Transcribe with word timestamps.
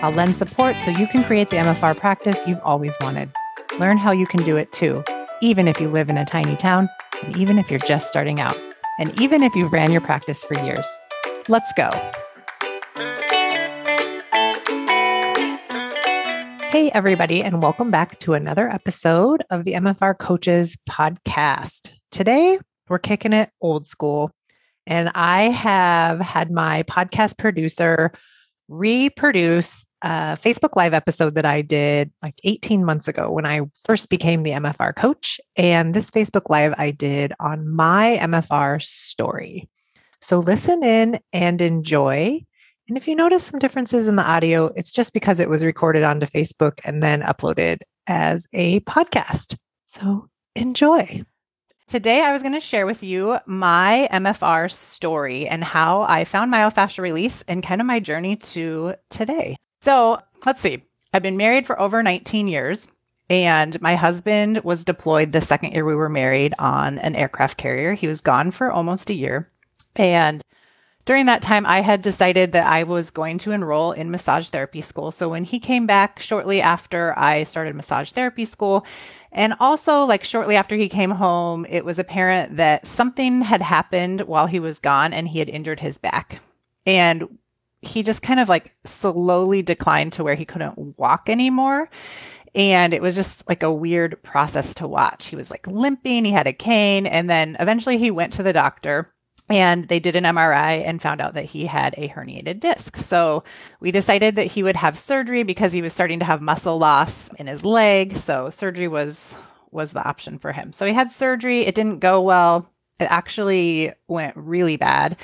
I'll 0.00 0.12
lend 0.12 0.36
support 0.36 0.78
so 0.78 0.92
you 0.92 1.08
can 1.08 1.24
create 1.24 1.50
the 1.50 1.56
MFR 1.56 1.96
practice 1.96 2.46
you've 2.46 2.60
always 2.62 2.94
wanted. 3.00 3.32
Learn 3.80 3.98
how 3.98 4.12
you 4.12 4.28
can 4.28 4.44
do 4.44 4.56
it 4.56 4.70
too, 4.70 5.02
even 5.42 5.66
if 5.66 5.80
you 5.80 5.88
live 5.88 6.08
in 6.08 6.16
a 6.16 6.24
tiny 6.24 6.54
town, 6.54 6.88
and 7.24 7.36
even 7.36 7.58
if 7.58 7.68
you're 7.68 7.80
just 7.80 8.08
starting 8.08 8.38
out, 8.38 8.56
and 9.00 9.20
even 9.20 9.42
if 9.42 9.56
you've 9.56 9.72
ran 9.72 9.90
your 9.90 10.00
practice 10.00 10.44
for 10.44 10.56
years. 10.64 10.86
Let's 11.48 11.72
go. 11.72 11.90
Hey, 16.70 16.92
everybody, 16.92 17.42
and 17.42 17.60
welcome 17.60 17.90
back 17.90 18.20
to 18.20 18.34
another 18.34 18.70
episode 18.70 19.42
of 19.50 19.64
the 19.64 19.72
MFR 19.72 20.16
Coaches 20.16 20.76
Podcast. 20.88 21.90
Today, 22.12 22.60
we're 22.88 23.00
kicking 23.00 23.32
it 23.32 23.50
old 23.60 23.88
school, 23.88 24.30
and 24.86 25.10
I 25.16 25.48
have 25.48 26.20
had 26.20 26.52
my 26.52 26.84
podcast 26.84 27.36
producer 27.36 28.12
reproduce 28.68 29.84
a 30.02 30.38
Facebook 30.40 30.76
Live 30.76 30.94
episode 30.94 31.34
that 31.34 31.44
I 31.44 31.62
did 31.62 32.12
like 32.22 32.34
18 32.44 32.84
months 32.84 33.08
ago 33.08 33.30
when 33.30 33.46
I 33.46 33.62
first 33.84 34.08
became 34.08 34.42
the 34.42 34.52
MFR 34.52 34.94
coach. 34.94 35.40
And 35.56 35.94
this 35.94 36.10
Facebook 36.10 36.48
Live 36.48 36.74
I 36.78 36.90
did 36.90 37.32
on 37.40 37.68
my 37.68 38.18
MFR 38.20 38.82
story. 38.82 39.68
So 40.20 40.38
listen 40.38 40.82
in 40.82 41.20
and 41.32 41.60
enjoy. 41.60 42.44
And 42.88 42.96
if 42.96 43.06
you 43.06 43.14
notice 43.14 43.44
some 43.44 43.58
differences 43.58 44.08
in 44.08 44.16
the 44.16 44.26
audio, 44.26 44.66
it's 44.76 44.92
just 44.92 45.12
because 45.12 45.40
it 45.40 45.50
was 45.50 45.64
recorded 45.64 46.04
onto 46.04 46.26
Facebook 46.26 46.80
and 46.84 47.02
then 47.02 47.22
uploaded 47.22 47.78
as 48.06 48.46
a 48.52 48.80
podcast. 48.80 49.56
So 49.84 50.28
enjoy. 50.54 51.22
Today, 51.86 52.22
I 52.22 52.32
was 52.32 52.42
going 52.42 52.54
to 52.54 52.60
share 52.60 52.84
with 52.84 53.02
you 53.02 53.38
my 53.46 54.08
MFR 54.12 54.70
story 54.70 55.48
and 55.48 55.64
how 55.64 56.02
I 56.02 56.24
found 56.24 56.52
myofascial 56.52 56.98
release 56.98 57.42
and 57.48 57.62
kind 57.62 57.80
of 57.80 57.86
my 57.86 57.98
journey 57.98 58.36
to 58.36 58.94
today. 59.08 59.56
So 59.80 60.20
let's 60.44 60.60
see. 60.60 60.82
I've 61.12 61.22
been 61.22 61.36
married 61.36 61.66
for 61.66 61.80
over 61.80 62.02
19 62.02 62.48
years, 62.48 62.88
and 63.30 63.80
my 63.80 63.94
husband 63.94 64.62
was 64.64 64.84
deployed 64.84 65.32
the 65.32 65.40
second 65.40 65.72
year 65.72 65.84
we 65.84 65.94
were 65.94 66.08
married 66.08 66.54
on 66.58 66.98
an 66.98 67.16
aircraft 67.16 67.56
carrier. 67.56 67.94
He 67.94 68.06
was 68.06 68.20
gone 68.20 68.50
for 68.50 68.70
almost 68.70 69.10
a 69.10 69.14
year. 69.14 69.50
And 69.96 70.42
during 71.08 71.24
that 71.24 71.40
time, 71.40 71.64
I 71.64 71.80
had 71.80 72.02
decided 72.02 72.52
that 72.52 72.66
I 72.66 72.82
was 72.82 73.10
going 73.10 73.38
to 73.38 73.52
enroll 73.52 73.92
in 73.92 74.10
massage 74.10 74.50
therapy 74.50 74.82
school. 74.82 75.10
So 75.10 75.30
when 75.30 75.44
he 75.44 75.58
came 75.58 75.86
back 75.86 76.20
shortly 76.20 76.60
after 76.60 77.18
I 77.18 77.44
started 77.44 77.74
massage 77.74 78.12
therapy 78.12 78.44
school, 78.44 78.84
and 79.32 79.54
also 79.58 80.04
like 80.04 80.22
shortly 80.22 80.56
after 80.56 80.76
he 80.76 80.88
came 80.88 81.12
home, 81.12 81.66
it 81.70 81.84
was 81.84 81.98
apparent 81.98 82.56
that 82.58 82.86
something 82.86 83.40
had 83.40 83.62
happened 83.62 84.22
while 84.22 84.46
he 84.46 84.60
was 84.60 84.78
gone 84.78 85.14
and 85.14 85.28
he 85.28 85.38
had 85.38 85.48
injured 85.48 85.80
his 85.80 85.96
back. 85.96 86.42
And 86.84 87.38
he 87.82 88.02
just 88.02 88.22
kind 88.22 88.40
of 88.40 88.48
like 88.48 88.74
slowly 88.84 89.62
declined 89.62 90.12
to 90.14 90.24
where 90.24 90.34
he 90.34 90.44
couldn't 90.44 90.98
walk 90.98 91.28
anymore. 91.28 91.88
And 92.54 92.94
it 92.94 93.02
was 93.02 93.14
just 93.14 93.46
like 93.48 93.62
a 93.62 93.72
weird 93.72 94.22
process 94.22 94.74
to 94.74 94.88
watch. 94.88 95.26
He 95.26 95.36
was 95.36 95.50
like 95.50 95.66
limping, 95.66 96.24
he 96.24 96.32
had 96.32 96.46
a 96.46 96.52
cane, 96.52 97.06
and 97.06 97.28
then 97.28 97.56
eventually 97.60 97.98
he 97.98 98.10
went 98.10 98.32
to 98.34 98.42
the 98.42 98.52
doctor 98.52 99.12
and 99.48 99.88
they 99.88 99.98
did 99.98 100.16
an 100.16 100.24
MRI 100.24 100.84
and 100.84 101.00
found 101.00 101.20
out 101.20 101.34
that 101.34 101.46
he 101.46 101.66
had 101.66 101.94
a 101.96 102.08
herniated 102.08 102.60
disc. 102.60 102.96
So 102.96 103.44
we 103.80 103.90
decided 103.90 104.36
that 104.36 104.46
he 104.48 104.62
would 104.62 104.76
have 104.76 104.98
surgery 104.98 105.42
because 105.42 105.72
he 105.72 105.82
was 105.82 105.92
starting 105.92 106.18
to 106.18 106.24
have 106.24 106.42
muscle 106.42 106.78
loss 106.78 107.30
in 107.38 107.46
his 107.46 107.64
leg. 107.64 108.16
So 108.16 108.50
surgery 108.50 108.88
was 108.88 109.34
was 109.70 109.92
the 109.92 110.06
option 110.06 110.38
for 110.38 110.52
him. 110.52 110.72
So 110.72 110.86
he 110.86 110.94
had 110.94 111.10
surgery. 111.10 111.66
It 111.66 111.74
didn't 111.74 111.98
go 111.98 112.22
well. 112.22 112.70
It 112.98 113.04
actually 113.04 113.92
went 114.08 114.34
really 114.36 114.76
bad. 114.76 115.16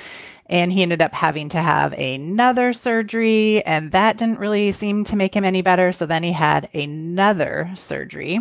And 0.47 0.71
he 0.71 0.83
ended 0.83 1.01
up 1.01 1.13
having 1.13 1.49
to 1.49 1.61
have 1.61 1.93
another 1.93 2.71
surgery, 2.73 3.65
and 3.65 3.91
that 3.91 4.17
didn't 4.17 4.39
really 4.39 4.71
seem 4.71 5.03
to 5.05 5.15
make 5.15 5.35
him 5.35 5.43
any 5.43 5.61
better. 5.61 5.91
So 5.91 6.05
then 6.05 6.21
he 6.23 6.33
had 6.33 6.69
another 6.73 7.71
surgery. 7.75 8.39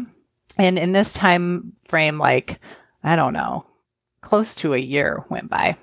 And 0.58 0.78
in 0.78 0.92
this 0.92 1.12
time 1.12 1.72
frame, 1.88 2.18
like, 2.18 2.60
I 3.02 3.16
don't 3.16 3.32
know, 3.32 3.64
close 4.20 4.54
to 4.56 4.74
a 4.74 4.78
year 4.78 5.24
went 5.30 5.48
by. 5.48 5.76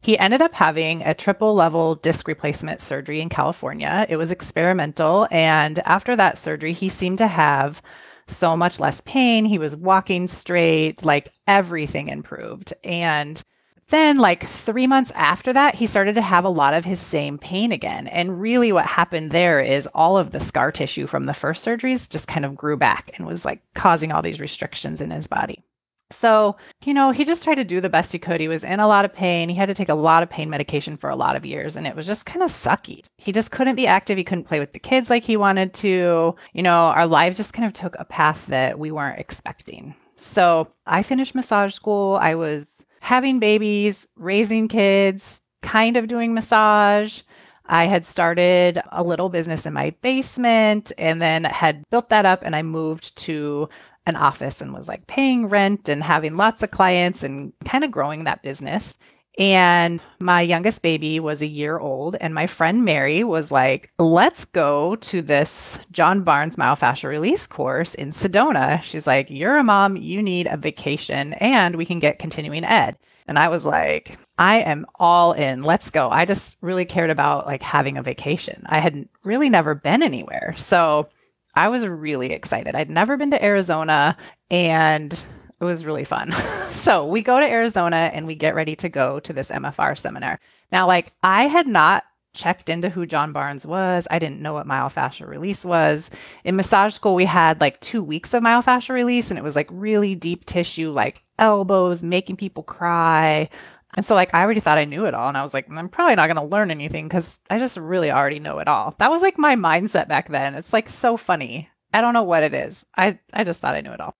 He 0.00 0.18
ended 0.18 0.42
up 0.42 0.54
having 0.54 1.02
a 1.02 1.14
triple 1.14 1.54
level 1.54 1.96
disc 1.96 2.28
replacement 2.28 2.80
surgery 2.80 3.20
in 3.20 3.28
California. 3.28 4.06
It 4.08 4.16
was 4.16 4.30
experimental. 4.30 5.26
And 5.30 5.78
after 5.80 6.14
that 6.16 6.38
surgery, 6.38 6.72
he 6.72 6.88
seemed 6.88 7.18
to 7.18 7.26
have 7.26 7.82
so 8.28 8.56
much 8.56 8.78
less 8.78 9.00
pain. 9.02 9.44
He 9.44 9.58
was 9.58 9.74
walking 9.74 10.26
straight, 10.26 11.04
like 11.04 11.32
everything 11.46 12.08
improved. 12.08 12.74
And 12.84 13.42
then, 13.90 14.18
like 14.18 14.48
three 14.48 14.86
months 14.86 15.10
after 15.14 15.52
that, 15.54 15.74
he 15.74 15.86
started 15.86 16.14
to 16.16 16.22
have 16.22 16.44
a 16.44 16.50
lot 16.50 16.74
of 16.74 16.84
his 16.84 17.00
same 17.00 17.38
pain 17.38 17.72
again. 17.72 18.06
And 18.06 18.40
really, 18.40 18.70
what 18.70 18.84
happened 18.84 19.30
there 19.30 19.60
is 19.60 19.88
all 19.94 20.18
of 20.18 20.30
the 20.30 20.40
scar 20.40 20.70
tissue 20.70 21.06
from 21.06 21.24
the 21.24 21.34
first 21.34 21.64
surgeries 21.64 22.08
just 22.08 22.28
kind 22.28 22.44
of 22.44 22.54
grew 22.54 22.76
back 22.76 23.10
and 23.14 23.26
was 23.26 23.46
like 23.46 23.62
causing 23.74 24.12
all 24.12 24.20
these 24.20 24.40
restrictions 24.40 25.00
in 25.00 25.10
his 25.10 25.26
body. 25.26 25.64
So, 26.10 26.56
you 26.84 26.94
know, 26.94 27.10
he 27.10 27.24
just 27.24 27.42
tried 27.42 27.56
to 27.56 27.64
do 27.64 27.80
the 27.80 27.90
best 27.90 28.12
he 28.12 28.18
could. 28.18 28.40
He 28.40 28.48
was 28.48 28.64
in 28.64 28.80
a 28.80 28.88
lot 28.88 29.04
of 29.04 29.12
pain. 29.12 29.48
He 29.48 29.54
had 29.54 29.68
to 29.68 29.74
take 29.74 29.90
a 29.90 29.94
lot 29.94 30.22
of 30.22 30.30
pain 30.30 30.48
medication 30.48 30.96
for 30.96 31.10
a 31.10 31.16
lot 31.16 31.36
of 31.36 31.44
years, 31.44 31.76
and 31.76 31.86
it 31.86 31.94
was 31.94 32.06
just 32.06 32.24
kind 32.26 32.42
of 32.42 32.50
sucky. 32.50 33.04
He 33.18 33.32
just 33.32 33.50
couldn't 33.50 33.76
be 33.76 33.86
active. 33.86 34.16
He 34.16 34.24
couldn't 34.24 34.44
play 34.44 34.58
with 34.58 34.72
the 34.72 34.78
kids 34.78 35.10
like 35.10 35.24
he 35.24 35.36
wanted 35.36 35.74
to. 35.74 36.34
You 36.52 36.62
know, 36.62 36.86
our 36.88 37.06
lives 37.06 37.36
just 37.36 37.52
kind 37.52 37.66
of 37.66 37.74
took 37.74 37.94
a 37.98 38.04
path 38.04 38.46
that 38.46 38.78
we 38.78 38.90
weren't 38.90 39.18
expecting. 39.18 39.94
So, 40.16 40.68
I 40.86 41.02
finished 41.02 41.34
massage 41.34 41.74
school. 41.74 42.18
I 42.20 42.34
was 42.34 42.77
having 43.00 43.38
babies, 43.38 44.06
raising 44.16 44.68
kids, 44.68 45.40
kind 45.62 45.96
of 45.96 46.08
doing 46.08 46.34
massage. 46.34 47.22
I 47.66 47.84
had 47.84 48.04
started 48.04 48.80
a 48.92 49.02
little 49.02 49.28
business 49.28 49.66
in 49.66 49.74
my 49.74 49.90
basement 50.00 50.92
and 50.96 51.20
then 51.20 51.44
had 51.44 51.84
built 51.90 52.08
that 52.08 52.24
up 52.24 52.42
and 52.42 52.56
I 52.56 52.62
moved 52.62 53.16
to 53.18 53.68
an 54.06 54.16
office 54.16 54.62
and 54.62 54.72
was 54.72 54.88
like 54.88 55.06
paying 55.06 55.48
rent 55.48 55.88
and 55.88 56.02
having 56.02 56.36
lots 56.36 56.62
of 56.62 56.70
clients 56.70 57.22
and 57.22 57.52
kind 57.66 57.84
of 57.84 57.90
growing 57.90 58.24
that 58.24 58.42
business. 58.42 58.96
And 59.38 60.00
my 60.18 60.40
youngest 60.40 60.82
baby 60.82 61.20
was 61.20 61.40
a 61.40 61.46
year 61.46 61.78
old, 61.78 62.16
and 62.20 62.34
my 62.34 62.48
friend 62.48 62.84
Mary 62.84 63.22
was 63.22 63.52
like, 63.52 63.90
Let's 63.98 64.44
go 64.44 64.96
to 64.96 65.22
this 65.22 65.78
John 65.92 66.24
Barnes 66.24 66.56
myofascial 66.56 67.08
release 67.08 67.46
course 67.46 67.94
in 67.94 68.10
Sedona. 68.10 68.82
She's 68.82 69.06
like, 69.06 69.30
You're 69.30 69.56
a 69.56 69.64
mom, 69.64 69.96
you 69.96 70.20
need 70.22 70.48
a 70.48 70.56
vacation, 70.56 71.34
and 71.34 71.76
we 71.76 71.86
can 71.86 72.00
get 72.00 72.18
continuing 72.18 72.64
ed. 72.64 72.98
And 73.28 73.38
I 73.38 73.48
was 73.48 73.64
like, 73.64 74.18
I 74.38 74.60
am 74.60 74.86
all 74.96 75.34
in. 75.34 75.62
Let's 75.62 75.90
go. 75.90 76.10
I 76.10 76.24
just 76.24 76.56
really 76.62 76.86
cared 76.86 77.10
about 77.10 77.46
like 77.46 77.62
having 77.62 77.98
a 77.98 78.02
vacation. 78.02 78.64
I 78.66 78.78
had 78.78 79.06
really 79.22 79.50
never 79.50 79.74
been 79.74 80.02
anywhere. 80.02 80.54
So 80.56 81.08
I 81.54 81.68
was 81.68 81.86
really 81.86 82.32
excited. 82.32 82.74
I'd 82.74 82.88
never 82.88 83.18
been 83.18 83.30
to 83.32 83.44
Arizona 83.44 84.16
and 84.50 85.24
it 85.60 85.64
was 85.64 85.84
really 85.84 86.04
fun. 86.04 86.32
so 86.70 87.06
we 87.06 87.22
go 87.22 87.40
to 87.40 87.46
Arizona 87.46 88.10
and 88.12 88.26
we 88.26 88.34
get 88.34 88.54
ready 88.54 88.76
to 88.76 88.88
go 88.88 89.20
to 89.20 89.32
this 89.32 89.48
MFR 89.48 89.98
seminar. 89.98 90.40
Now, 90.70 90.86
like 90.86 91.12
I 91.22 91.44
had 91.44 91.66
not 91.66 92.04
checked 92.34 92.68
into 92.68 92.88
who 92.88 93.06
John 93.06 93.32
Barnes 93.32 93.66
was. 93.66 94.06
I 94.10 94.18
didn't 94.18 94.40
know 94.40 94.52
what 94.52 94.66
myofascial 94.66 95.26
release 95.26 95.64
was. 95.64 96.10
In 96.44 96.56
massage 96.56 96.94
school, 96.94 97.14
we 97.14 97.24
had 97.24 97.60
like 97.60 97.80
two 97.80 98.02
weeks 98.02 98.32
of 98.32 98.42
myofascial 98.42 98.94
release, 98.94 99.30
and 99.30 99.38
it 99.38 99.42
was 99.42 99.56
like 99.56 99.68
really 99.70 100.14
deep 100.14 100.46
tissue, 100.46 100.90
like 100.90 101.22
elbows, 101.38 102.02
making 102.02 102.36
people 102.36 102.62
cry. 102.62 103.48
And 103.94 104.04
so, 104.04 104.14
like, 104.14 104.32
I 104.34 104.42
already 104.42 104.60
thought 104.60 104.78
I 104.78 104.84
knew 104.84 105.06
it 105.06 105.14
all. 105.14 105.28
And 105.28 105.36
I 105.36 105.42
was 105.42 105.54
like, 105.54 105.68
mm, 105.68 105.78
I'm 105.78 105.88
probably 105.88 106.14
not 106.14 106.26
going 106.26 106.36
to 106.36 106.54
learn 106.54 106.70
anything 106.70 107.08
because 107.08 107.38
I 107.48 107.58
just 107.58 107.76
really 107.76 108.10
already 108.10 108.38
know 108.38 108.58
it 108.58 108.68
all. 108.68 108.94
That 108.98 109.10
was 109.10 109.22
like 109.22 109.38
my 109.38 109.56
mindset 109.56 110.08
back 110.08 110.28
then. 110.28 110.54
It's 110.54 110.72
like 110.72 110.90
so 110.90 111.16
funny. 111.16 111.70
I 111.92 112.02
don't 112.02 112.12
know 112.12 112.22
what 112.22 112.42
it 112.42 112.52
is. 112.52 112.84
I, 112.96 113.18
I 113.32 113.44
just 113.44 113.60
thought 113.60 113.74
I 113.74 113.80
knew 113.80 113.92
it 113.92 114.00
all. 114.00 114.14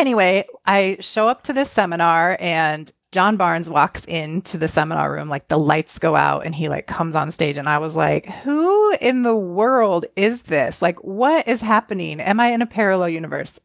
Anyway, 0.00 0.46
I 0.64 0.96
show 1.00 1.28
up 1.28 1.42
to 1.42 1.52
this 1.52 1.70
seminar 1.70 2.38
and 2.40 2.90
John 3.12 3.36
Barnes 3.36 3.68
walks 3.68 4.06
into 4.06 4.56
the 4.56 4.66
seminar 4.66 5.12
room, 5.12 5.28
like 5.28 5.48
the 5.48 5.58
lights 5.58 5.98
go 5.98 6.16
out 6.16 6.46
and 6.46 6.54
he 6.54 6.70
like 6.70 6.86
comes 6.86 7.14
on 7.14 7.30
stage. 7.30 7.58
And 7.58 7.68
I 7.68 7.76
was 7.76 7.94
like, 7.94 8.24
who 8.24 8.94
in 9.02 9.24
the 9.24 9.36
world 9.36 10.06
is 10.16 10.42
this? 10.42 10.80
Like, 10.80 10.96
what 11.04 11.46
is 11.46 11.60
happening? 11.60 12.18
Am 12.18 12.40
I 12.40 12.46
in 12.46 12.62
a 12.62 12.66
parallel 12.66 13.10
universe? 13.10 13.60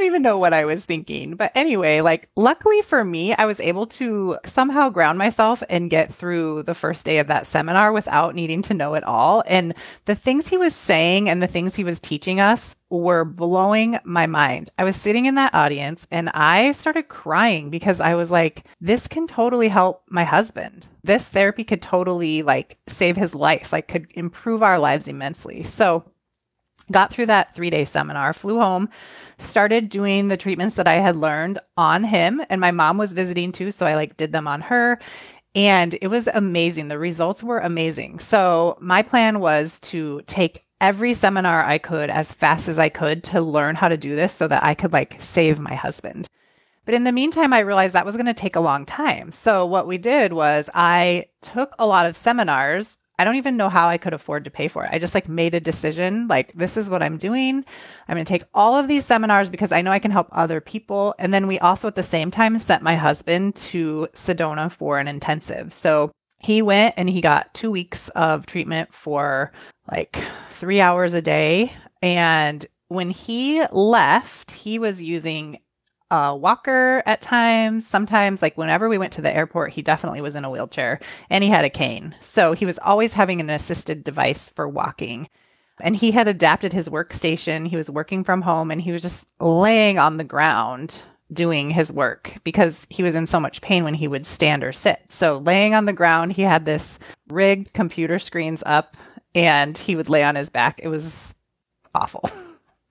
Don't 0.00 0.06
even 0.06 0.22
know 0.22 0.38
what 0.38 0.54
I 0.54 0.64
was 0.64 0.86
thinking. 0.86 1.34
But 1.34 1.52
anyway, 1.54 2.00
like, 2.00 2.30
luckily 2.34 2.80
for 2.80 3.04
me, 3.04 3.34
I 3.34 3.44
was 3.44 3.60
able 3.60 3.86
to 3.88 4.38
somehow 4.46 4.88
ground 4.88 5.18
myself 5.18 5.62
and 5.68 5.90
get 5.90 6.14
through 6.14 6.62
the 6.62 6.74
first 6.74 7.04
day 7.04 7.18
of 7.18 7.26
that 7.26 7.46
seminar 7.46 7.92
without 7.92 8.34
needing 8.34 8.62
to 8.62 8.72
know 8.72 8.94
it 8.94 9.04
all. 9.04 9.44
And 9.46 9.74
the 10.06 10.14
things 10.14 10.48
he 10.48 10.56
was 10.56 10.74
saying 10.74 11.28
and 11.28 11.42
the 11.42 11.46
things 11.46 11.76
he 11.76 11.84
was 11.84 12.00
teaching 12.00 12.40
us 12.40 12.76
were 12.88 13.26
blowing 13.26 13.98
my 14.04 14.26
mind. 14.26 14.70
I 14.78 14.84
was 14.84 14.96
sitting 14.96 15.26
in 15.26 15.34
that 15.34 15.54
audience 15.54 16.06
and 16.10 16.30
I 16.30 16.72
started 16.72 17.08
crying 17.08 17.68
because 17.68 18.00
I 18.00 18.14
was 18.14 18.30
like, 18.30 18.64
this 18.80 19.06
can 19.06 19.26
totally 19.26 19.68
help 19.68 20.04
my 20.08 20.24
husband. 20.24 20.86
This 21.04 21.28
therapy 21.28 21.62
could 21.62 21.82
totally 21.82 22.40
like 22.40 22.78
save 22.86 23.18
his 23.18 23.34
life, 23.34 23.70
like 23.70 23.88
could 23.88 24.06
improve 24.14 24.62
our 24.62 24.78
lives 24.78 25.08
immensely. 25.08 25.62
So 25.62 26.04
got 26.90 27.12
through 27.12 27.26
that 27.26 27.54
three 27.54 27.70
day 27.70 27.84
seminar, 27.84 28.32
flew 28.32 28.58
home, 28.58 28.88
started 29.38 29.88
doing 29.88 30.28
the 30.28 30.36
treatments 30.36 30.76
that 30.76 30.88
I 30.88 30.94
had 30.94 31.16
learned 31.16 31.60
on 31.76 32.04
him. 32.04 32.42
And 32.48 32.60
my 32.60 32.70
mom 32.70 32.98
was 32.98 33.12
visiting 33.12 33.52
too. 33.52 33.70
So 33.70 33.86
I 33.86 33.94
like 33.94 34.16
did 34.16 34.32
them 34.32 34.46
on 34.46 34.60
her. 34.62 34.98
And 35.54 35.98
it 36.00 36.08
was 36.08 36.28
amazing. 36.32 36.88
The 36.88 36.98
results 36.98 37.42
were 37.42 37.58
amazing. 37.58 38.20
So 38.20 38.78
my 38.80 39.02
plan 39.02 39.40
was 39.40 39.80
to 39.80 40.22
take 40.26 40.64
every 40.80 41.12
seminar 41.12 41.64
I 41.64 41.78
could 41.78 42.08
as 42.08 42.32
fast 42.32 42.68
as 42.68 42.78
I 42.78 42.88
could 42.88 43.24
to 43.24 43.40
learn 43.40 43.76
how 43.76 43.88
to 43.88 43.96
do 43.96 44.14
this 44.14 44.32
so 44.32 44.48
that 44.48 44.64
I 44.64 44.74
could 44.74 44.92
like 44.92 45.20
save 45.20 45.58
my 45.58 45.74
husband. 45.74 46.28
But 46.84 46.94
in 46.94 47.04
the 47.04 47.12
meantime, 47.12 47.52
I 47.52 47.60
realized 47.60 47.94
that 47.94 48.06
was 48.06 48.16
going 48.16 48.26
to 48.26 48.34
take 48.34 48.56
a 48.56 48.60
long 48.60 48.86
time. 48.86 49.32
So 49.32 49.66
what 49.66 49.86
we 49.86 49.98
did 49.98 50.32
was 50.32 50.70
I 50.74 51.26
took 51.42 51.74
a 51.78 51.86
lot 51.86 52.06
of 52.06 52.16
seminars. 52.16 52.96
I 53.20 53.24
don't 53.24 53.36
even 53.36 53.58
know 53.58 53.68
how 53.68 53.86
I 53.86 53.98
could 53.98 54.14
afford 54.14 54.44
to 54.44 54.50
pay 54.50 54.66
for 54.66 54.82
it. 54.82 54.90
I 54.90 54.98
just 54.98 55.14
like 55.14 55.28
made 55.28 55.54
a 55.54 55.60
decision 55.60 56.26
like 56.26 56.54
this 56.54 56.78
is 56.78 56.88
what 56.88 57.02
I'm 57.02 57.18
doing. 57.18 57.66
I'm 58.08 58.16
going 58.16 58.24
to 58.24 58.32
take 58.32 58.44
all 58.54 58.78
of 58.78 58.88
these 58.88 59.04
seminars 59.04 59.50
because 59.50 59.72
I 59.72 59.82
know 59.82 59.90
I 59.90 59.98
can 59.98 60.10
help 60.10 60.28
other 60.32 60.58
people. 60.62 61.14
And 61.18 61.34
then 61.34 61.46
we 61.46 61.58
also 61.58 61.86
at 61.86 61.96
the 61.96 62.02
same 62.02 62.30
time 62.30 62.58
sent 62.58 62.82
my 62.82 62.96
husband 62.96 63.56
to 63.56 64.08
Sedona 64.14 64.72
for 64.72 64.98
an 64.98 65.06
intensive. 65.06 65.74
So 65.74 66.10
he 66.38 66.62
went 66.62 66.94
and 66.96 67.10
he 67.10 67.20
got 67.20 67.52
2 67.52 67.70
weeks 67.70 68.08
of 68.16 68.46
treatment 68.46 68.94
for 68.94 69.52
like 69.92 70.18
three 70.52 70.80
hours 70.80 71.12
a 71.12 71.20
day. 71.20 71.74
And 72.00 72.66
when 72.88 73.10
he 73.10 73.62
left, 73.70 74.50
he 74.52 74.78
was 74.78 75.02
using 75.02 75.58
a 76.10 76.36
walker 76.36 77.02
at 77.06 77.20
times. 77.20 77.86
Sometimes, 77.86 78.42
like 78.42 78.58
whenever 78.58 78.88
we 78.88 78.98
went 78.98 79.12
to 79.14 79.22
the 79.22 79.34
airport, 79.34 79.72
he 79.72 79.82
definitely 79.82 80.20
was 80.20 80.34
in 80.34 80.44
a 80.44 80.50
wheelchair 80.50 81.00
and 81.28 81.44
he 81.44 81.50
had 81.50 81.64
a 81.64 81.70
cane. 81.70 82.14
So 82.20 82.52
he 82.52 82.66
was 82.66 82.78
always 82.80 83.12
having 83.12 83.40
an 83.40 83.50
assisted 83.50 84.04
device 84.04 84.48
for 84.50 84.68
walking. 84.68 85.28
And 85.80 85.96
he 85.96 86.10
had 86.10 86.28
adapted 86.28 86.72
his 86.72 86.88
workstation. 86.88 87.66
He 87.66 87.76
was 87.76 87.88
working 87.88 88.24
from 88.24 88.42
home 88.42 88.70
and 88.70 88.80
he 88.82 88.92
was 88.92 89.02
just 89.02 89.26
laying 89.38 89.98
on 89.98 90.16
the 90.16 90.24
ground 90.24 91.02
doing 91.32 91.70
his 91.70 91.92
work 91.92 92.34
because 92.44 92.86
he 92.90 93.02
was 93.02 93.14
in 93.14 93.26
so 93.26 93.38
much 93.38 93.60
pain 93.60 93.84
when 93.84 93.94
he 93.94 94.08
would 94.08 94.26
stand 94.26 94.64
or 94.64 94.72
sit. 94.72 95.00
So 95.08 95.38
laying 95.38 95.74
on 95.74 95.84
the 95.84 95.92
ground, 95.92 96.32
he 96.32 96.42
had 96.42 96.64
this 96.64 96.98
rigged 97.28 97.72
computer 97.72 98.18
screens 98.18 98.62
up 98.66 98.96
and 99.34 99.78
he 99.78 99.94
would 99.94 100.08
lay 100.08 100.24
on 100.24 100.34
his 100.34 100.48
back. 100.48 100.80
It 100.82 100.88
was 100.88 101.34
awful. 101.94 102.28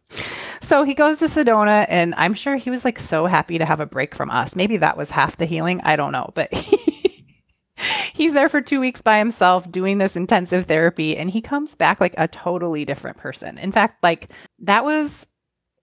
so 0.69 0.83
he 0.83 0.94
goes 0.94 1.19
to 1.19 1.25
Sedona, 1.25 1.86
and 1.89 2.13
I'm 2.16 2.33
sure 2.33 2.56
he 2.56 2.69
was 2.69 2.86
like 2.86 3.00
so 3.00 3.25
happy 3.25 3.57
to 3.57 3.66
have 3.66 3.80
a 3.80 3.86
break 3.86 4.16
from 4.16 4.30
us. 4.30 4.56
Maybe 4.56 4.77
that 4.77 4.98
was 4.98 5.10
half 5.10 5.38
the 5.38 5.45
healing. 5.45 5.81
I 5.83 5.95
don't 5.95 6.12
know, 6.12 6.31
but 6.36 6.54
he's 8.13 8.33
there 8.33 8.50
for 8.50 8.62
two 8.62 8.80
weeks 8.80 9.01
by 9.01 9.18
himself 9.18 9.69
doing 9.71 9.98
this 9.98 10.16
intensive 10.16 10.68
therapy, 10.68 11.18
and 11.18 11.30
he 11.30 11.42
comes 11.42 11.75
back 11.75 12.00
like 12.00 12.13
a 12.18 12.27
totally 12.27 12.86
different 12.86 13.18
person. 13.18 13.57
In 13.57 13.71
fact, 13.71 14.04
like 14.04 14.31
that 14.60 14.86
was 14.86 15.27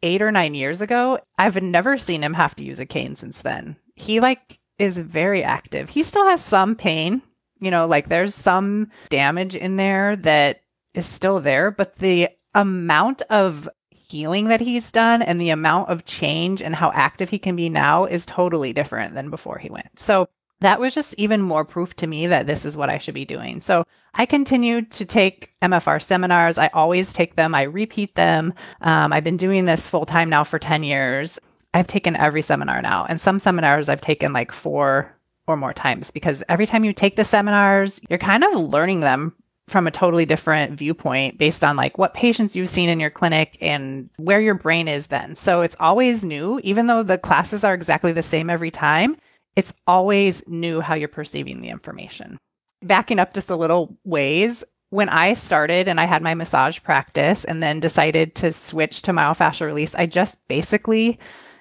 eight 0.03 0.23
or 0.23 0.31
nine 0.31 0.55
years 0.55 0.81
ago. 0.81 1.19
I've 1.37 1.61
never 1.61 1.99
seen 1.99 2.23
him 2.23 2.35
have 2.35 2.55
to 2.57 2.65
use 2.65 2.79
a 2.79 2.87
cane 2.87 3.17
since 3.17 3.43
then. 3.43 3.77
He 3.97 4.21
like 4.21 4.59
is 4.79 4.97
very 4.97 5.43
active. 5.43 5.91
He 5.91 6.03
still 6.03 6.27
has 6.27 6.43
some 6.45 6.77
pain 6.77 7.23
you 7.61 7.71
know, 7.71 7.87
like 7.87 8.09
there's 8.09 8.35
some 8.35 8.91
damage 9.09 9.55
in 9.55 9.77
there 9.77 10.17
that 10.17 10.61
is 10.95 11.07
still 11.07 11.41
there, 11.41 11.71
but 11.71 11.97
the 11.97 12.29
amount 12.55 13.23
of 13.23 13.69
healing 14.09 14.47
that 14.47 14.61
he's 14.61 14.91
done 14.91 15.23
and 15.23 15.41
the 15.41 15.51
amount 15.51 15.89
of 15.89 16.05
change 16.05 16.63
and 16.63 16.75
how 16.75 16.93
active 16.93 17.31
he 17.31 17.39
can 17.39 17.57
be 17.57 17.69
now 17.69 18.05
is 18.05 18.27
totally 18.27 18.73
different 18.73 19.15
than 19.15 19.31
before 19.31 19.59
he 19.59 19.71
went. 19.71 19.99
So 19.99 20.29
that 20.61 20.81
was 20.81 20.95
just 20.95 21.15
even 21.19 21.43
more 21.43 21.65
proof 21.65 21.95
to 21.97 22.07
me 22.07 22.27
that 22.29 22.47
this 22.47 22.65
is 22.65 22.77
what 22.77 22.89
I 22.89 22.99
should 22.99 23.15
be 23.15 23.25
doing. 23.25 23.61
So 23.61 23.85
I 24.15 24.25
continued 24.25 24.91
to 24.93 25.05
take 25.05 25.53
MFR 25.61 26.03
seminars. 26.03 26.57
I 26.57 26.69
always 26.69 27.13
take 27.13 27.37
them, 27.37 27.55
I 27.55 27.63
repeat 27.63 28.15
them. 28.15 28.55
Um, 28.81 29.13
I've 29.13 29.25
been 29.25 29.37
doing 29.37 29.67
this 29.67 29.89
full 29.89 30.07
time 30.07 30.31
now 30.31 30.45
for 30.45 30.59
10 30.59 30.83
years. 30.83 31.39
I've 31.75 31.87
taken 31.87 32.17
every 32.17 32.41
seminar 32.41 32.81
now, 32.81 33.05
and 33.07 33.21
some 33.21 33.39
seminars 33.39 33.91
I've 33.91 34.01
taken 34.01 34.33
like 34.33 34.51
four 34.51 35.15
or 35.47 35.59
more 35.59 35.75
times 35.75 36.11
because 36.11 36.43
every 36.49 36.67
time 36.67 36.85
you 36.85 36.95
take 36.95 37.17
the 37.17 37.25
seminars, 37.25 38.01
you're 38.09 38.19
kind 38.19 38.43
of 38.43 38.55
learning 38.55 39.01
them 39.01 39.35
from 39.69 39.87
a 39.87 39.91
totally 39.91 40.25
different 40.25 40.79
viewpoint 40.79 41.39
based 41.39 41.65
on 41.65 41.77
like 41.77 41.99
what 41.99 42.15
patients 42.15 42.55
you've 42.55 42.69
seen 42.69 42.89
in 42.89 43.01
your 43.01 43.11
clinic 43.11 43.59
and 43.61 44.09
where 44.17 44.41
your 44.41 44.55
brain 44.55 44.87
is 44.87 45.09
then. 45.09 45.35
So 45.35 45.63
it's 45.63 45.77
always 45.81 46.25
new, 46.25 46.61
even 46.63 46.87
though 46.87 47.03
the 47.03 47.19
classes 47.19 47.65
are 47.65 47.75
exactly 47.75 48.13
the 48.13 48.23
same 48.23 48.49
every 48.49 48.71
time, 48.71 49.17
it's 49.57 49.75
always 49.87 50.43
new 50.47 50.81
how 50.81 50.95
you're 50.95 51.09
perceiving 51.09 51.61
the 51.61 51.69
information. 51.69 52.39
Backing 52.83 53.19
up 53.19 53.35
just 53.35 53.51
a 53.51 53.57
little 53.57 53.97
ways, 54.05 54.63
when 54.91 55.09
I 55.09 55.35
started 55.35 55.89
and 55.89 56.01
I 56.01 56.05
had 56.05 56.23
my 56.23 56.35
massage 56.35 56.81
practice 56.83 57.45
and 57.45 57.61
then 57.63 57.81
decided 57.81 58.37
to 58.37 58.53
switch 58.53 59.03
to 59.03 59.13
myofascial 59.13 59.67
release, 59.67 59.95
I 59.97 60.07
just 60.07 60.37
basically 60.47 61.19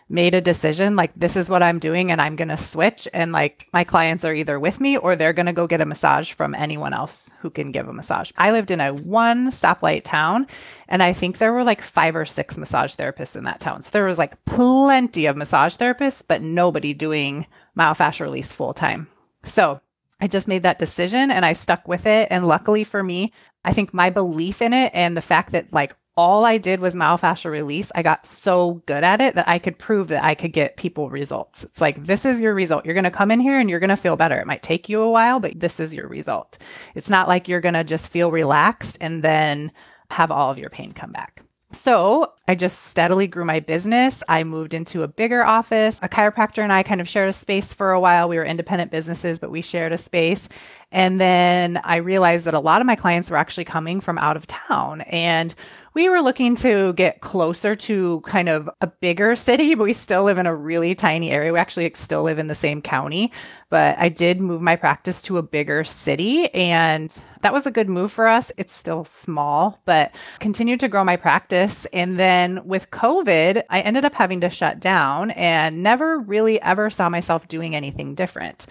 made 0.07 0.35
a 0.35 0.41
decision 0.41 0.95
like 0.95 1.11
this 1.15 1.35
is 1.35 1.49
what 1.49 1.63
I'm 1.63 1.79
doing 1.79 2.11
and 2.11 2.21
I'm 2.21 2.35
going 2.35 2.49
to 2.49 2.57
switch 2.57 3.07
and 3.11 3.31
like 3.31 3.67
my 3.73 3.83
clients 3.83 4.23
are 4.23 4.33
either 4.33 4.59
with 4.59 4.79
me 4.79 4.97
or 4.97 5.15
they're 5.15 5.33
going 5.33 5.47
to 5.47 5.53
go 5.53 5.65
get 5.65 5.81
a 5.81 5.85
massage 5.85 6.31
from 6.31 6.53
anyone 6.53 6.93
else 6.93 7.31
who 7.39 7.49
can 7.49 7.71
give 7.71 7.87
a 7.87 7.93
massage. 7.93 8.31
I 8.37 8.51
lived 8.51 8.69
in 8.69 8.81
a 8.81 8.93
one 8.93 9.49
stoplight 9.49 10.03
town 10.03 10.45
and 10.87 11.01
I 11.01 11.11
think 11.11 11.37
there 11.37 11.53
were 11.53 11.63
like 11.63 11.81
five 11.81 12.15
or 12.15 12.25
six 12.25 12.55
massage 12.55 12.93
therapists 12.95 13.35
in 13.35 13.45
that 13.45 13.59
town. 13.59 13.81
So 13.81 13.89
there 13.91 14.05
was 14.05 14.19
like 14.19 14.43
plenty 14.45 15.25
of 15.25 15.37
massage 15.37 15.75
therapists 15.75 16.21
but 16.27 16.43
nobody 16.43 16.93
doing 16.93 17.47
myofascial 17.75 18.21
release 18.21 18.51
full 18.51 18.75
time. 18.75 19.07
So 19.43 19.81
I 20.21 20.27
just 20.27 20.47
made 20.47 20.63
that 20.63 20.79
decision 20.79 21.31
and 21.31 21.43
I 21.43 21.53
stuck 21.53 21.87
with 21.87 22.05
it 22.05 22.27
and 22.29 22.47
luckily 22.47 22.83
for 22.83 23.01
me, 23.01 23.33
I 23.63 23.73
think 23.73 23.91
my 23.91 24.11
belief 24.11 24.61
in 24.61 24.71
it 24.71 24.91
and 24.93 25.17
the 25.17 25.21
fact 25.21 25.51
that 25.53 25.73
like 25.73 25.95
all 26.17 26.45
I 26.45 26.57
did 26.57 26.79
was 26.79 26.95
myofascial 26.95 27.51
release. 27.51 27.91
I 27.93 28.01
got 28.01 28.25
so 28.25 28.81
good 28.85 29.03
at 29.03 29.19
it 29.19 29.35
that 29.35 29.49
I 29.49 29.59
could 29.59 29.77
prove 29.77 30.07
that 30.07 30.23
I 30.23 30.33
could 30.33 30.53
get 30.53 30.77
people 30.77 31.09
results. 31.09 31.63
It's 31.65 31.81
like, 31.81 32.05
this 32.05 32.23
is 32.23 32.39
your 32.39 32.53
result. 32.53 32.85
You're 32.85 32.93
going 32.93 33.03
to 33.03 33.11
come 33.11 33.31
in 33.31 33.41
here 33.41 33.59
and 33.59 33.69
you're 33.69 33.81
going 33.81 33.89
to 33.89 33.97
feel 33.97 34.15
better. 34.15 34.37
It 34.37 34.47
might 34.47 34.63
take 34.63 34.87
you 34.87 35.01
a 35.01 35.11
while, 35.11 35.39
but 35.39 35.59
this 35.59 35.79
is 35.79 35.93
your 35.93 36.07
result. 36.07 36.57
It's 36.93 37.09
not 37.09 37.27
like 37.27 37.47
you're 37.47 37.61
going 37.61 37.73
to 37.73 37.83
just 37.83 38.07
feel 38.07 38.31
relaxed 38.31 38.97
and 39.01 39.23
then 39.23 39.71
have 40.09 40.31
all 40.31 40.51
of 40.51 40.57
your 40.57 40.69
pain 40.69 40.93
come 40.93 41.11
back. 41.11 41.41
So 41.73 42.31
I 42.47 42.55
just 42.55 42.85
steadily 42.85 43.27
grew 43.27 43.43
my 43.43 43.59
business. 43.59 44.23
I 44.29 44.45
moved 44.45 44.73
into 44.73 45.03
a 45.03 45.09
bigger 45.09 45.43
office. 45.43 45.99
A 46.01 46.07
chiropractor 46.07 46.63
and 46.63 46.71
I 46.71 46.83
kind 46.83 47.01
of 47.01 47.09
shared 47.09 47.27
a 47.27 47.33
space 47.33 47.73
for 47.73 47.91
a 47.91 47.99
while. 47.99 48.29
We 48.29 48.37
were 48.37 48.45
independent 48.45 48.91
businesses, 48.91 49.39
but 49.39 49.51
we 49.51 49.61
shared 49.61 49.91
a 49.91 49.97
space. 49.97 50.47
And 50.93 51.19
then 51.19 51.81
I 51.83 51.97
realized 51.97 52.45
that 52.45 52.53
a 52.53 52.59
lot 52.59 52.79
of 52.79 52.87
my 52.87 52.95
clients 52.95 53.29
were 53.29 53.35
actually 53.35 53.65
coming 53.65 53.99
from 53.99 54.17
out 54.17 54.37
of 54.37 54.47
town. 54.47 55.01
And 55.01 55.53
we 55.95 56.09
were 56.09 56.21
looking 56.21 56.55
to 56.57 56.91
get 56.93 57.21
closer 57.21 57.73
to 57.73 58.21
kind 58.25 58.49
of 58.49 58.69
a 58.81 58.87
bigger 58.87 59.33
city, 59.33 59.75
but 59.75 59.85
we 59.85 59.93
still 59.93 60.23
live 60.23 60.37
in 60.37 60.45
a 60.45 60.53
really 60.53 60.93
tiny 60.93 61.31
area. 61.31 61.53
We 61.53 61.57
actually 61.59 61.89
still 61.95 62.21
live 62.21 62.37
in 62.37 62.47
the 62.47 62.53
same 62.53 62.81
county, 62.81 63.31
but 63.69 63.97
I 63.97 64.09
did 64.09 64.41
move 64.41 64.61
my 64.61 64.75
practice 64.75 65.21
to 65.23 65.37
a 65.37 65.41
bigger 65.41 65.85
city 65.85 66.53
and 66.53 67.17
that 67.41 67.53
was 67.53 67.65
a 67.65 67.71
good 67.71 67.87
move 67.87 68.11
for 68.11 68.27
us. 68.27 68.51
It's 68.57 68.73
still 68.73 69.05
small, 69.05 69.79
but 69.85 70.11
continued 70.39 70.81
to 70.81 70.89
grow 70.89 71.05
my 71.05 71.15
practice. 71.15 71.87
And 71.93 72.19
then 72.19 72.67
with 72.67 72.91
COVID, 72.91 73.63
I 73.69 73.79
ended 73.79 74.03
up 74.03 74.13
having 74.13 74.41
to 74.41 74.49
shut 74.49 74.81
down 74.81 75.31
and 75.31 75.81
never 75.81 76.19
really 76.19 76.61
ever 76.61 76.89
saw 76.89 77.07
myself 77.07 77.47
doing 77.47 77.73
anything 77.73 78.15
different. 78.15 78.65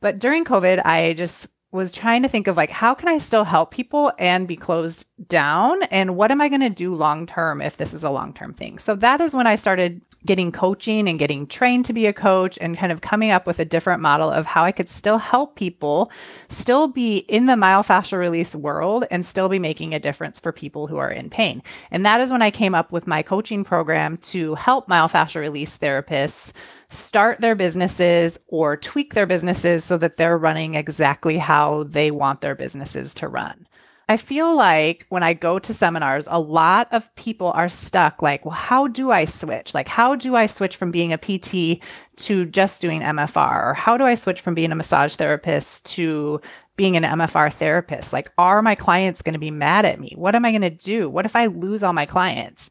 But 0.00 0.18
during 0.18 0.44
COVID, 0.44 0.84
I 0.84 1.12
just 1.12 1.48
was 1.76 1.92
trying 1.92 2.22
to 2.22 2.28
think 2.28 2.46
of 2.48 2.56
like 2.56 2.70
how 2.70 2.94
can 2.94 3.08
I 3.08 3.18
still 3.18 3.44
help 3.44 3.70
people 3.70 4.12
and 4.18 4.48
be 4.48 4.56
closed 4.56 5.06
down 5.28 5.82
and 5.84 6.16
what 6.16 6.30
am 6.30 6.40
I 6.40 6.48
going 6.48 6.60
to 6.62 6.70
do 6.70 6.94
long 6.94 7.26
term 7.26 7.62
if 7.62 7.76
this 7.76 7.94
is 7.94 8.02
a 8.02 8.10
long 8.10 8.32
term 8.32 8.52
thing. 8.52 8.78
So 8.78 8.96
that 8.96 9.20
is 9.20 9.32
when 9.32 9.46
I 9.46 9.56
started 9.56 10.00
getting 10.24 10.50
coaching 10.50 11.08
and 11.08 11.18
getting 11.18 11.46
trained 11.46 11.84
to 11.86 11.92
be 11.92 12.06
a 12.06 12.12
coach 12.12 12.58
and 12.60 12.76
kind 12.76 12.90
of 12.90 13.00
coming 13.00 13.30
up 13.30 13.46
with 13.46 13.58
a 13.58 13.64
different 13.64 14.02
model 14.02 14.30
of 14.30 14.44
how 14.44 14.64
I 14.64 14.72
could 14.72 14.88
still 14.88 15.18
help 15.18 15.54
people 15.54 16.10
still 16.48 16.88
be 16.88 17.18
in 17.18 17.46
the 17.46 17.54
myofascial 17.54 18.18
release 18.18 18.54
world 18.54 19.04
and 19.10 19.24
still 19.24 19.48
be 19.48 19.60
making 19.60 19.94
a 19.94 20.00
difference 20.00 20.40
for 20.40 20.52
people 20.52 20.88
who 20.88 20.96
are 20.96 21.10
in 21.10 21.30
pain. 21.30 21.62
And 21.90 22.04
that 22.04 22.20
is 22.20 22.30
when 22.30 22.42
I 22.42 22.50
came 22.50 22.74
up 22.74 22.90
with 22.90 23.06
my 23.06 23.22
coaching 23.22 23.62
program 23.62 24.16
to 24.18 24.56
help 24.56 24.88
myofascial 24.88 25.40
release 25.40 25.78
therapists 25.78 26.52
start 26.90 27.40
their 27.40 27.54
businesses 27.54 28.38
or 28.48 28.76
tweak 28.76 29.14
their 29.14 29.26
businesses 29.26 29.84
so 29.84 29.98
that 29.98 30.16
they're 30.16 30.38
running 30.38 30.74
exactly 30.74 31.38
how 31.38 31.84
they 31.84 32.10
want 32.10 32.40
their 32.40 32.54
businesses 32.54 33.14
to 33.14 33.28
run. 33.28 33.66
I 34.08 34.16
feel 34.16 34.56
like 34.56 35.04
when 35.08 35.24
I 35.24 35.32
go 35.32 35.58
to 35.58 35.74
seminars, 35.74 36.28
a 36.30 36.38
lot 36.38 36.86
of 36.92 37.12
people 37.16 37.50
are 37.52 37.68
stuck 37.68 38.22
like, 38.22 38.44
well, 38.44 38.54
how 38.54 38.86
do 38.86 39.10
I 39.10 39.24
switch? 39.24 39.74
Like, 39.74 39.88
how 39.88 40.14
do 40.14 40.36
I 40.36 40.46
switch 40.46 40.76
from 40.76 40.92
being 40.92 41.12
a 41.12 41.18
PT 41.18 41.82
to 42.18 42.46
just 42.46 42.80
doing 42.80 43.00
MFR? 43.00 43.70
Or 43.70 43.74
how 43.74 43.96
do 43.96 44.04
I 44.04 44.14
switch 44.14 44.40
from 44.40 44.54
being 44.54 44.70
a 44.70 44.76
massage 44.76 45.16
therapist 45.16 45.84
to 45.96 46.40
being 46.76 46.96
an 46.96 47.02
MFR 47.02 47.52
therapist? 47.52 48.12
Like, 48.12 48.30
are 48.38 48.62
my 48.62 48.76
clients 48.76 49.22
going 49.22 49.32
to 49.32 49.40
be 49.40 49.50
mad 49.50 49.84
at 49.84 49.98
me? 49.98 50.12
What 50.14 50.36
am 50.36 50.44
I 50.44 50.52
going 50.52 50.62
to 50.62 50.70
do? 50.70 51.10
What 51.10 51.26
if 51.26 51.34
I 51.34 51.46
lose 51.46 51.82
all 51.82 51.92
my 51.92 52.06
clients? 52.06 52.70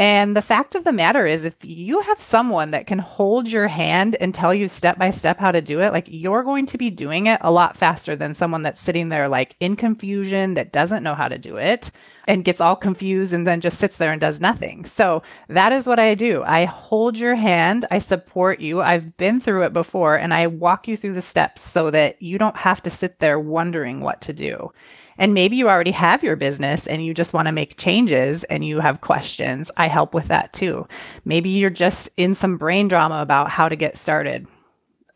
And 0.00 0.36
the 0.36 0.42
fact 0.42 0.76
of 0.76 0.84
the 0.84 0.92
matter 0.92 1.26
is, 1.26 1.44
if 1.44 1.56
you 1.64 2.00
have 2.02 2.22
someone 2.22 2.70
that 2.70 2.86
can 2.86 3.00
hold 3.00 3.48
your 3.48 3.66
hand 3.66 4.16
and 4.20 4.32
tell 4.32 4.54
you 4.54 4.68
step 4.68 4.96
by 4.96 5.10
step 5.10 5.38
how 5.38 5.50
to 5.50 5.60
do 5.60 5.80
it, 5.80 5.92
like 5.92 6.06
you're 6.08 6.44
going 6.44 6.66
to 6.66 6.78
be 6.78 6.88
doing 6.88 7.26
it 7.26 7.40
a 7.42 7.50
lot 7.50 7.76
faster 7.76 8.14
than 8.14 8.32
someone 8.32 8.62
that's 8.62 8.80
sitting 8.80 9.08
there 9.08 9.28
like 9.28 9.56
in 9.58 9.74
confusion 9.74 10.54
that 10.54 10.72
doesn't 10.72 11.02
know 11.02 11.16
how 11.16 11.26
to 11.26 11.36
do 11.36 11.56
it 11.56 11.90
and 12.28 12.44
gets 12.44 12.60
all 12.60 12.76
confused 12.76 13.32
and 13.32 13.44
then 13.44 13.60
just 13.60 13.78
sits 13.78 13.96
there 13.96 14.12
and 14.12 14.20
does 14.20 14.40
nothing. 14.40 14.84
So 14.84 15.22
that 15.48 15.72
is 15.72 15.84
what 15.84 15.98
I 15.98 16.14
do. 16.14 16.44
I 16.44 16.66
hold 16.66 17.16
your 17.16 17.34
hand, 17.34 17.84
I 17.90 17.98
support 17.98 18.60
you. 18.60 18.80
I've 18.80 19.16
been 19.16 19.40
through 19.40 19.64
it 19.64 19.72
before 19.72 20.14
and 20.14 20.32
I 20.32 20.46
walk 20.46 20.86
you 20.86 20.96
through 20.96 21.14
the 21.14 21.22
steps 21.22 21.62
so 21.62 21.90
that 21.90 22.22
you 22.22 22.38
don't 22.38 22.56
have 22.58 22.82
to 22.84 22.90
sit 22.90 23.18
there 23.18 23.40
wondering 23.40 24.00
what 24.00 24.20
to 24.20 24.32
do. 24.32 24.70
And 25.18 25.34
maybe 25.34 25.56
you 25.56 25.68
already 25.68 25.90
have 25.90 26.22
your 26.22 26.36
business 26.36 26.86
and 26.86 27.04
you 27.04 27.12
just 27.12 27.32
want 27.32 27.46
to 27.46 27.52
make 27.52 27.76
changes 27.76 28.44
and 28.44 28.64
you 28.64 28.80
have 28.80 29.00
questions. 29.00 29.70
I 29.76 29.88
help 29.88 30.14
with 30.14 30.28
that 30.28 30.52
too. 30.52 30.86
Maybe 31.24 31.50
you're 31.50 31.70
just 31.70 32.08
in 32.16 32.34
some 32.34 32.56
brain 32.56 32.88
drama 32.88 33.20
about 33.20 33.50
how 33.50 33.68
to 33.68 33.76
get 33.76 33.98
started. 33.98 34.46